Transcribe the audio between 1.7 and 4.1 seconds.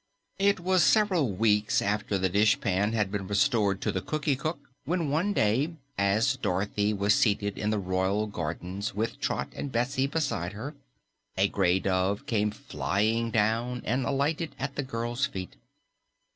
after the dishpan had been restored to the